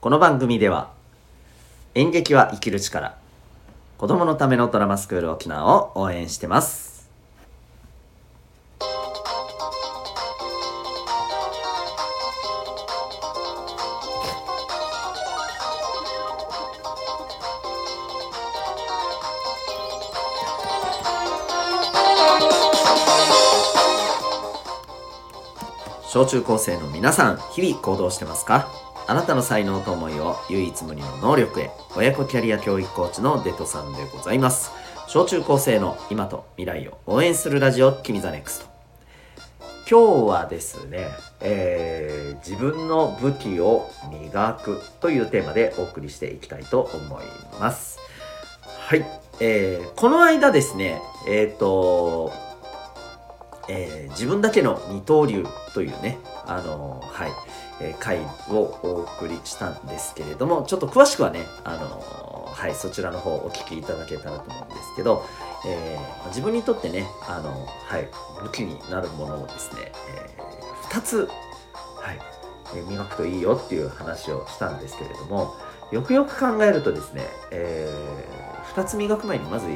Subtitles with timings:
[0.00, 0.92] この番組では
[1.96, 3.18] 演劇は生きる力
[3.96, 7.08] 子供のためのドラマスクール沖縄を応援してます。
[26.06, 28.77] 小中高生の皆さん日々行動してますか？
[29.08, 31.70] あなたの才能と思いを唯一無二の能力へ。
[31.96, 34.70] 親子キャリア教育コーチのデトさんでございます。
[35.08, 38.66] 小中高生の今と未来を応援するラジオ君ザネクスト
[39.90, 41.08] 今日はですね、
[41.40, 47.24] えー、自分の武器を磨くというテーマでお送りしていきたいと思い
[47.58, 47.98] ます。
[48.86, 49.06] はい、
[49.40, 52.30] えー、この間ですねえっ、ー、と
[53.68, 57.30] えー、自分だけの二刀流というね、あのー、はい、
[57.80, 65.24] えー、回をお送りしたんですけれども、ちょっと詳しくはね、あのはい、そちらの方お聞きいただけたらと思うんですけど、
[65.66, 68.08] え自分にとってね、あのはい、
[68.42, 70.42] 武器になるものをですね、え
[70.90, 71.28] 2つ、
[71.96, 72.18] はい、
[72.74, 75.54] え磨くといいよっていう話をしたんですけれども、
[75.92, 77.88] よくよく考えるとですね、え
[78.74, 79.68] 2つ磨く前にまず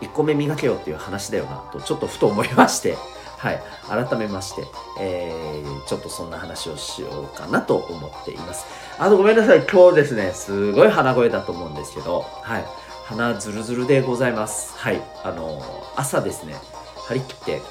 [0.00, 2.96] 1個目磨けよっていう話だよなとちょっとふと思いまして、
[3.38, 4.66] はい、改めまして、
[4.98, 8.66] えー、ちょっとそんな話をしようかなと思っています。
[8.98, 12.66] あとごめんなさい、今日ですね、すごい鼻声だと思うんですけど、はい、
[13.06, 14.74] 鼻ズルズルでございます。
[14.76, 15.62] はい、あの
[15.96, 16.56] 朝ですね、
[17.06, 17.62] 張り切って、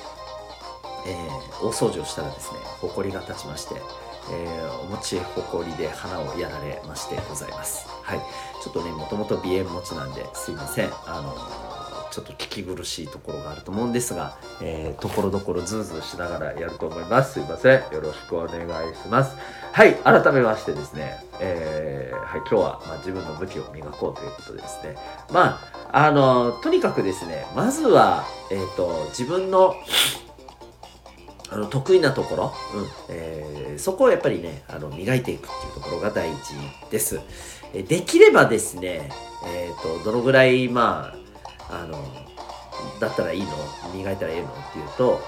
[1.05, 3.75] えー、大掃除をしたらですね、ほこりが立ちまして、
[4.31, 7.87] えー、お餅ほこりで鼻をやられましてございます。
[8.03, 8.19] はい。
[8.63, 10.91] ちょっとね、もともと鼻炎持ちなんですいません。
[11.05, 11.76] あの
[12.11, 17.33] ちょっと聞き苦しいところがあると思うんですが、えー、ところどころズーズーしながらやると思います。
[17.33, 17.93] すいません。
[17.93, 19.35] よろしくお願いします。
[19.71, 24.95] はい、改めましてですね、えー、はい、今日は、まあ、自分の武器を磨こうということでですね、
[25.31, 25.59] ま
[25.91, 29.75] あ、あの、とにかくですね、まずは、えっ、ー、と、自分の、
[31.49, 36.55] あの得意なところ、うんえー、そこをやっぱりねあの磨いていくっていうところが大事
[36.91, 37.21] です。
[37.73, 39.09] えできればですね、
[39.45, 41.26] えーとどのぐらいまあ
[41.69, 41.97] あの
[42.99, 43.49] だったらいいの？
[43.93, 44.47] 磨いたらいいの？
[44.47, 45.21] っていうと、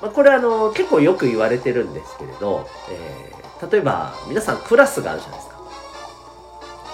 [0.00, 5.62] まあ、これあの結構よく言われてるんですけれど、えー、例えば皆さんクラスがあるじゃないですか。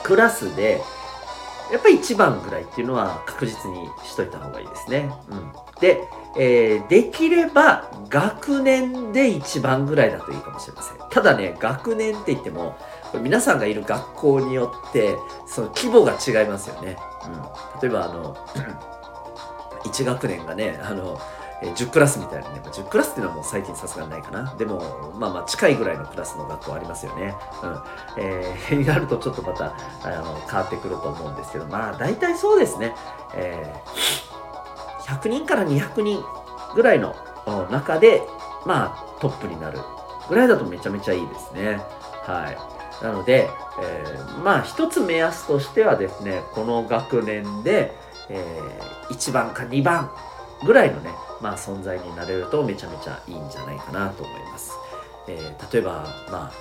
[0.03, 0.81] クラスで
[1.71, 5.11] やっぱり1番ぐらいっていうのは確実にしといた方がいいですね。
[5.29, 6.01] うん、で、
[6.37, 10.99] えー、できれば学年で1番ぐらいだといいかもしれません。
[11.11, 12.77] ただね、学年って言っても、
[13.23, 15.17] 皆さんがいる学校によって
[15.47, 16.97] その規模が違いますよね。
[17.25, 18.35] うん、例えばあの
[19.85, 21.19] 1学年がねあの
[21.63, 24.55] 10クラスみたいなね、10クラスっていうのはもう最近さすがにないかな。
[24.57, 27.35] でも、まあまあ近いぐらいのクラスの学校ありますよね。
[27.65, 28.23] うん。
[28.23, 29.75] えー、になるとちょっとまた、
[30.05, 32.95] あの、変わってくると思うんですけど、まあ大体そうですね。
[33.35, 34.28] えー、
[35.09, 36.23] 100人から200人
[36.75, 37.17] ぐらいの
[37.71, 38.23] 中で、
[38.67, 39.79] まあトップになる
[40.29, 41.81] ぐらいだとめちゃめちゃいいですね。
[42.25, 42.79] はい。
[43.05, 43.49] なので、
[43.81, 47.97] えー、まあ一つ目安としてはですねこの学年で、
[48.29, 50.11] えー、1番か2番
[50.65, 54.73] ぐらいのね、まあ、存在になれるとめちゃめちゃいいんじゃないかなと思います。
[55.29, 56.53] えー、例えばまあ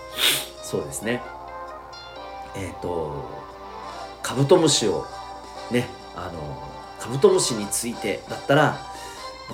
[0.61, 1.21] そうですね
[2.55, 3.25] えっ、ー、と
[4.21, 5.05] カブトムシを
[5.71, 6.76] ねあの
[7.07, 8.77] カブトムシについてだったら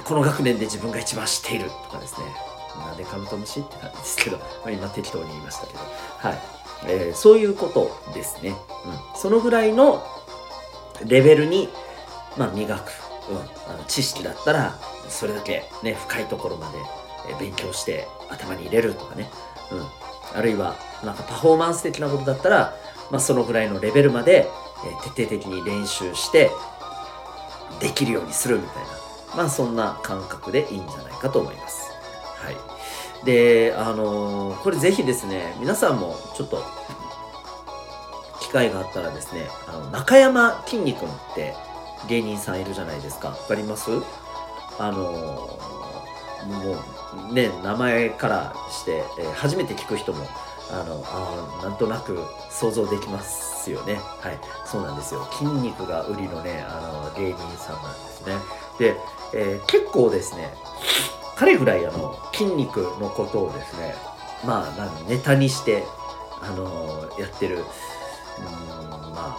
[0.04, 2.26] この学年で自分が一番知っているとかですね。
[2.80, 5.80] なんでカブトムシってなんですけど、まあ、今適当に言いましたけど。
[5.80, 6.40] はい。
[6.86, 8.56] えー、そういうことですね、うん、
[9.16, 10.04] そのぐらいの
[11.06, 11.70] レベルに、
[12.38, 12.92] まあ、磨く、
[13.30, 13.38] うん、
[13.74, 14.78] あの知識だったら
[15.08, 16.78] それだけ、ね、深いところまで
[17.40, 19.30] 勉強して頭に入れるとかね、
[19.72, 19.76] う
[20.36, 20.76] ん、あるいは
[21.06, 22.76] なんかパフォーマンス的なことだったら、
[23.12, 24.50] まあ、そのぐらいのレベルまで、
[25.16, 26.52] 徹底的に練習して
[27.84, 28.90] できるようにするみたいな、
[29.36, 31.92] まあ、そんな感覚でいいんじゃないかと思います。
[32.38, 32.58] はい
[33.26, 36.62] で、あのー、これぜひですね、皆さんもちょっと、
[38.42, 41.56] 機会があったらですね、あの、中山きんに君って
[42.10, 43.30] 芸人さんいるじゃないですか。
[43.30, 43.92] わかります？
[44.78, 46.76] あのー、も
[47.30, 50.28] う、ね、名前からして、えー、初めて聞く人も、
[50.70, 52.20] あの、あなんとなく
[52.50, 53.96] 想像できますですよね。
[53.96, 54.40] はい。
[54.66, 55.26] そうなんですよ。
[55.32, 58.36] 筋肉が売りのね、あの、芸人さんなんですね。
[58.78, 58.96] で、
[59.34, 60.54] えー、結構ですね、
[61.36, 63.96] 彼ぐらいあの筋肉のことをですね
[64.46, 65.84] まあネタにして
[66.42, 67.64] あのやってるうん
[69.14, 69.38] まあ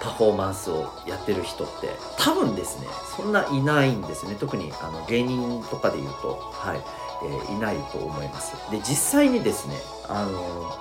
[0.00, 2.86] パフォーマンスをやってる人って多分ですね
[3.16, 6.80] そんないないんですね特にあの芸人とかで言うとはい、
[7.24, 9.76] えー、いないと思いますで実際にですね
[10.08, 10.76] あの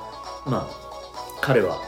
[0.46, 0.86] まあ
[1.42, 1.80] 彼は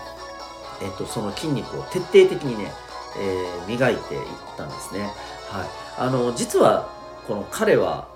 [0.82, 2.72] えっと、その筋肉を徹底的にね、
[3.18, 4.22] えー、磨いていっ
[4.56, 5.10] たんですね。
[5.50, 6.90] はい、あの実は
[7.28, 8.08] この彼は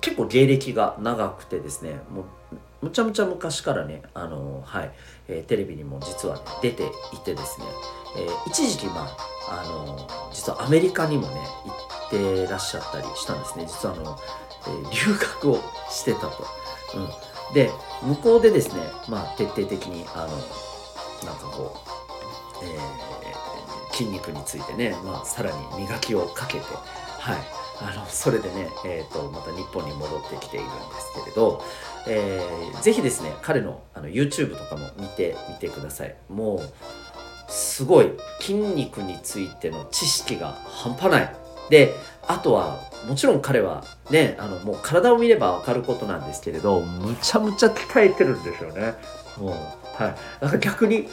[0.00, 2.22] 結構芸歴が長くてですねも
[2.82, 4.92] うむちゃむちゃ昔からねあの、はい
[5.28, 7.66] えー、テレビにも実は、ね、出ていてですね、
[8.16, 9.06] えー、一時期ま
[9.48, 11.34] ああの実はアメリカにもね
[11.66, 11.72] 行
[12.06, 14.18] ってらっしゃったりしたんですね実はあの、
[14.66, 16.46] えー、留学をしてたと。
[16.92, 17.70] うん、で
[18.02, 20.28] 向こうでですね、まあ、徹底的にあの
[21.24, 21.76] なんかこ
[22.62, 26.64] う、えー、筋肉についてね、まあ、さらに磨きをかけて、
[27.18, 27.36] はい、
[27.82, 31.62] あのそれでね、えーと、また日本に戻ってきているんですけれど、
[32.06, 36.16] えー、ぜひですね彼のあの YouTube とかも見てみてください。
[36.28, 36.60] もう
[37.52, 41.36] すごい筋肉についての知識が半端ない。
[41.68, 41.94] で
[42.26, 48.94] あとはもちろん彼はねあのもう体を見れば分かることなんですけれどむちゃむちゃ鍛えてるんですよね。
[49.38, 49.54] もう
[49.94, 50.14] はい。
[50.42, 51.08] なんか逆に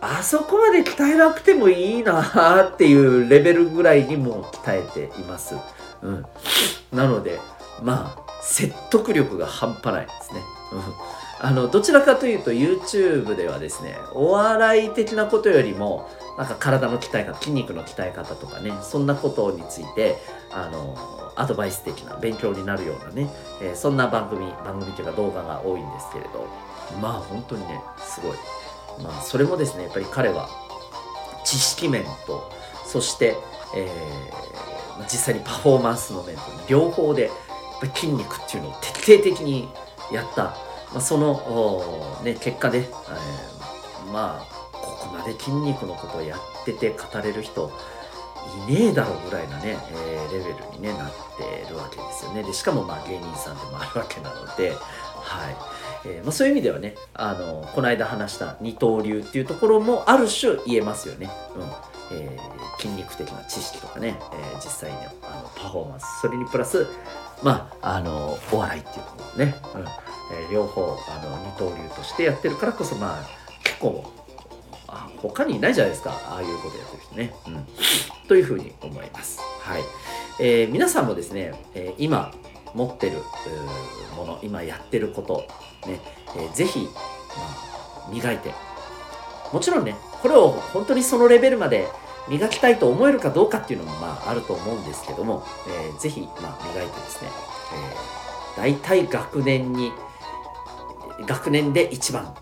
[0.00, 5.56] あそこまで鍛えなくてもいいなっていうレベルぐらいにも鍛えています。
[6.02, 6.24] うん、
[6.92, 7.40] なので
[7.82, 10.40] まあ説得力が半端ないですね。
[10.72, 20.16] うん、あのどちらかというと YouTube ではですねお笑い的なことよりもなんか体の鍛え方筋肉の鍛え方とかねそんなことについて
[20.50, 23.30] あのアドバイス的な勉強になるようなね、
[23.60, 26.46] えー、そんな番組番組というか動画が多いんですけれど。
[27.02, 28.36] まあ本当にねすごい。
[29.02, 30.48] まあそれもですねやっぱり彼は
[31.44, 32.50] 知識面と
[32.86, 33.36] そして、
[33.76, 34.48] えー
[35.04, 37.30] 実際にパフォーマンスの面と両方で
[37.94, 39.68] 筋肉っていうのを徹底的に
[40.12, 40.56] やった、
[40.92, 47.70] まあ、その、ね、結果で、えー、まあここまで筋肉のことをやってて語れる人
[48.68, 52.42] いねえだろうぐらいなね、えー、レベルに、ね、なってるわけですよね。
[52.42, 54.70] でしかもまあ芸人さんでもあるわけなので、
[55.14, 55.56] はい。
[56.04, 61.28] えーまあ、そういう意味ではねあのこの間話した二刀流っていうところもある種言えますよね。
[61.56, 61.62] うん。
[62.10, 66.04] えー、筋肉的な知識とかね、えー、実際にあのパフォーマンス。
[66.22, 66.86] それにプラス
[67.42, 69.80] まああのお笑いっていうところね、うん。
[69.82, 73.26] えー、両方あの二刀流としてやってるからこそまあ
[73.64, 74.04] 結構
[74.86, 76.12] あ他にいないじゃないですか。
[76.30, 77.66] ああいうことやってる人ね、うん、
[78.28, 79.40] というふうに思います。
[79.62, 79.82] はい、
[80.38, 82.32] えー、皆さんもですね、えー、今
[82.74, 83.16] 持ってる
[84.16, 85.44] もの今やってること
[85.88, 86.00] ね、
[86.36, 86.86] えー、ぜひ、ま
[88.06, 88.52] あ、磨いて。
[89.52, 91.88] もちろんねこれを本当にそのレベルまで
[92.28, 97.30] 磨きたいと思えるかどうかっていうのもまああると思うんですけども、えー、ぜひ、まあ、磨いてですね、
[98.56, 99.92] えー、大体学年に
[101.26, 102.34] 学年で1番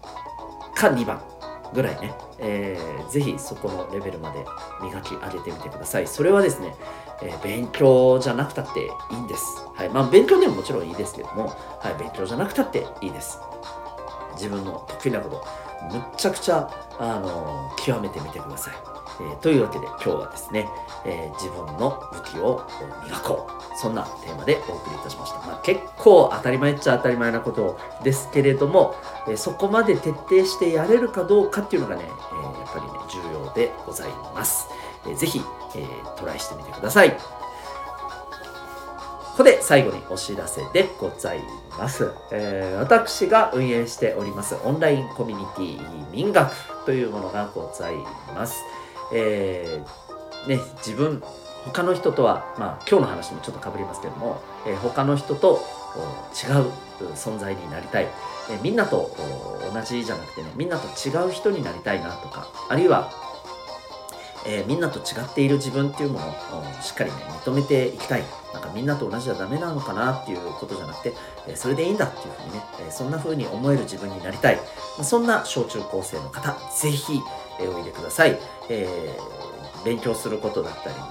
[0.74, 1.22] か2番
[1.72, 4.44] ぐらいね、えー、ぜひそこのレベルまで
[4.82, 6.06] 磨き上げてみてください。
[6.06, 6.74] それはですね、
[7.22, 9.44] えー、勉強じゃなくたっていいんです。
[9.74, 9.88] はい。
[9.88, 11.48] まあ、勉強でももちろんいいですけども、
[11.80, 13.38] はい、勉強じゃなくたっていいです。
[14.34, 15.46] 自分の得意なこと、
[15.92, 18.74] むっちゃくちゃ、あのー、極めてみてください。
[19.20, 20.68] えー、というわけで今日はですね、
[21.06, 22.66] え、自分の武器を
[23.06, 23.55] 磨こう。
[23.76, 25.38] そんなテーマでお送りいたしました。
[25.46, 28.94] まあ、結構当たり前っちゃ当たり前なことですけれども、
[29.28, 34.68] えー、そこまで徹底してやれるかどうかっていうのがね、えー、やっぱりね、重要でございます。
[35.06, 35.40] えー、ぜひ、
[35.76, 37.10] えー、トライしてみてください。
[39.36, 41.40] ここで最後にお知らせでござい
[41.78, 42.10] ます。
[42.32, 46.50] えー、私が運営しておりますオンラインコミュニティ民学
[46.86, 47.96] というものがござい
[48.34, 48.64] ます。
[49.12, 51.22] えー、ね、自分、
[51.66, 55.60] 他の人とは、まあ今日の話もちょっとかぶりますけども、えー、他の人と
[56.32, 56.70] 違う
[57.14, 58.08] 存在になりたい、
[58.50, 59.14] えー、みんなと
[59.72, 63.10] 同じじゃなくてね、みんなと違う人になりたいなとか、あるいは
[64.48, 66.32] えー、みんなと違っている自分っていうものを
[66.80, 68.22] しっかりね認めていきたい。
[68.54, 71.12] なんかみんなと同じじゃダメなのかなっていうことじゃなくて、
[71.46, 74.62] え、それでいいんだっていうふうにね、え、そんな風に思える自分になりたい、ま
[75.00, 77.20] あ、そんな小中高生の方ぜひ、
[77.60, 78.38] えおいでください、
[78.70, 79.18] え
[79.84, 81.06] 勉強することだったりも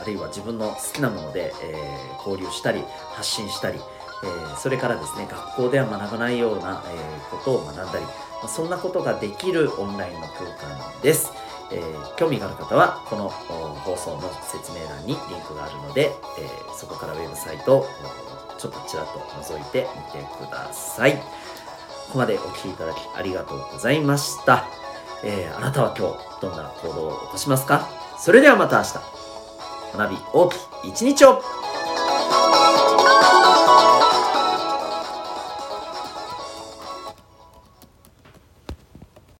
[0.00, 1.74] あるいは自分の好きなもので、え
[2.18, 3.78] 交流したり発信したり
[4.22, 8.12] えー、それからですね学校では学ばないような、えー、ことを学んだり、ま
[8.44, 11.32] あ、そんなことができるオンラインの空間です。
[11.72, 17.86] えー、興味がある方はこの放送の説明欄にリンクがあるので、えー、そこからウェブサイトを
[18.58, 21.16] ちょっとちらっと覗いてみてください。
[21.16, 21.22] こ
[22.12, 24.66] こまでお聴きいただきありがとうございました。
[25.24, 27.88] えー、あなたは今日どんな行動を起こしますか？
[28.18, 29.29] それではまた明日。
[29.96, 31.42] 学び大きい一日を。